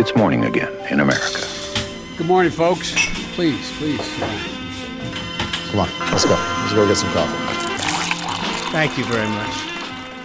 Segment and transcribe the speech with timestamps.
[0.00, 1.40] It's morning again in America.
[2.16, 2.94] Good morning, folks.
[3.34, 4.06] Please, please.
[5.70, 6.36] Come on, let's go.
[6.60, 7.38] Let's go get some coffee.
[8.70, 9.54] Thank you very much.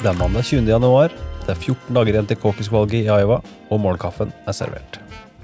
[0.03, 0.69] Det er mandag 20.
[0.69, 1.09] januar.
[1.45, 3.39] Det er 14 dager igjen til caucus-valget i Iowa,
[3.69, 4.99] og morgenkaffen er servert.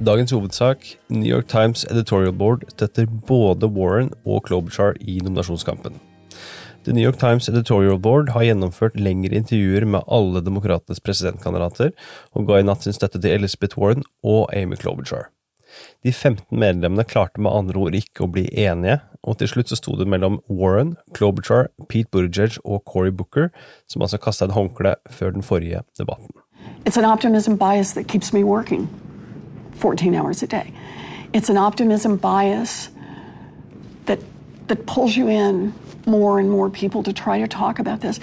[0.05, 5.97] Dagens hovedsak New York Times editorial board støtter både Warren og Klobuchar i nominasjonskampen.
[6.83, 11.91] The New York Times editorial board har gjennomført lengre intervjuer med alle demokratenes presidentkandidater,
[12.31, 15.27] og ga i natt sin støtte til Elizabeth Warren og Amy Klobuchar.
[16.07, 19.75] De 15 medlemmene klarte med andre ord ikke å bli enige, og til slutt så
[19.75, 23.51] sto det mellom Warren, Klobuchar, Pete Buttigieg og Cory Booker,
[23.91, 26.31] som altså kasta et håndkle før den forrige debatten.
[26.85, 28.87] It's an optimism bias that keeps me working
[29.75, 30.71] 14 hours a day.
[31.33, 32.89] It's an optimism bias
[34.05, 34.19] that,
[34.69, 35.73] that pulls you in
[36.09, 38.19] more and more people to try to talk about this.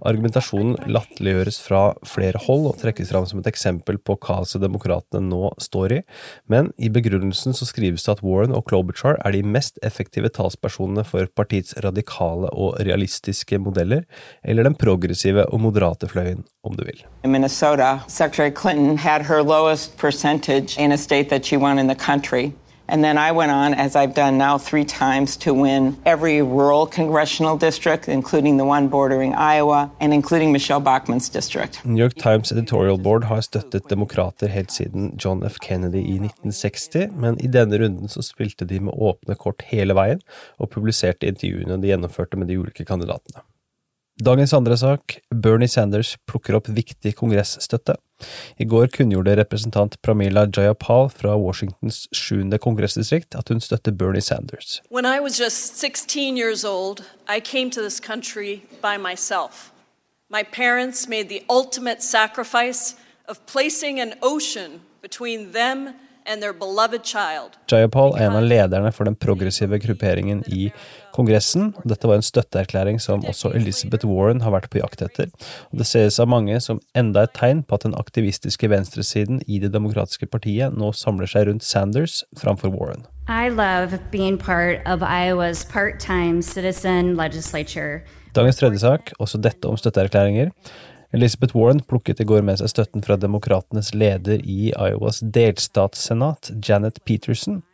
[0.00, 5.50] Argumentasjonen latterliggjøres fra flere hold og trekkes fram som et eksempel på kaoset demokratene nå
[5.60, 6.00] står i,
[6.48, 11.04] men i begrunnelsen så skrives det at Warren og Klobuchar er de mest effektive talspersonene
[11.04, 14.06] for partiets radikale og realistiske modeller,
[14.40, 17.04] eller den progressive og moderate fløyen, om du vil.
[17.24, 21.88] In Minnesota, Secretary Clinton had her lowest percentage in a state that she won in
[21.88, 22.52] the country.
[22.90, 26.86] And then I went on, as I've done now three times, to win every rural
[26.86, 31.84] congressional district, including the one bordering Iowa, and including Michelle Bachmann's district.
[31.84, 35.60] New York Times editorial board har støttet demokrater helt siden John F.
[35.62, 40.18] Kennedy i 1960, men i denne runden så spilte de med åpne kort hele veien,
[40.58, 43.46] og publiserte intervjuene de gjennomførte med de ulike kandidatene.
[44.20, 47.94] Dagens andre sak, Bernie Sanders plukker opp viktig kongressstøtte.
[48.60, 52.58] I går kunngjorde representant Pramila Jayapal fra Washingtons 7.
[52.58, 54.82] kongressdistrikt at hun støtter Bernie Sanders.
[54.90, 59.72] When I was just 16 years old, I came to this country by myself.
[60.30, 62.96] My parents made the ultimate sacrifice
[63.28, 66.09] of placing an ocean between them and.
[66.28, 70.70] Jayapal er en av lederne for den progressive grupperingen i
[71.14, 71.72] Kongressen.
[71.84, 75.30] Dette var en støtteerklæring som også Elizabeth Warren har vært på jakt etter.
[75.72, 79.58] Og Det ses av mange som enda et tegn på at den aktivistiske venstresiden i
[79.58, 83.06] Det demokratiske partiet nå samler seg rundt Sanders framfor Warren.
[83.28, 88.02] I love being part of Iowa's part-time citizen legislature.
[88.34, 90.50] Dagens tredje sak, også dette om støtteerklæringer.
[91.12, 97.02] Elizabeth Warren plukket i går med seg støtten fra demokratenes leder i Iowas delstatssenat, Janet
[97.04, 97.64] Peterson.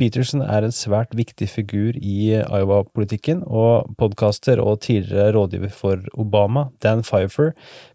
[0.00, 6.70] Peterson er en svært viktig figur i Iowa-politikken, og podkaster og tidligere rådgiver for Obama,
[6.82, 7.52] Dan Pfeiffer,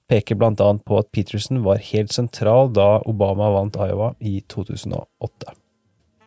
[0.07, 5.57] peker blant annet på at Peterson var helt sentral da Obama vant Iowa i 2008.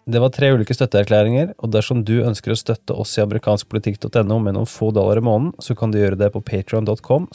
[0.09, 4.56] Det var tre ulike støtteerklæringer, og dersom du ønsker å støtte oss i amerikanskpolitikk.no med
[4.56, 7.28] noen få dollar i måneden, så kan du gjøre det på patreon.com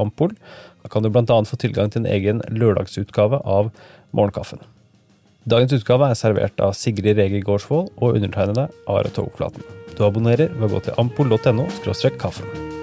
[0.00, 0.34] ampol.
[0.82, 3.70] Da kan du annet få tilgang til en egen lørdagsutgave av
[4.16, 4.60] Morgenkaffen.
[5.48, 9.64] Dagens utgave er servert av Sigrid Rege Gårdsvold og undertegnede Are Togflaten.
[9.96, 11.70] Du abonnerer ved å gå til ampol.no
[12.20, 12.79] kaffen.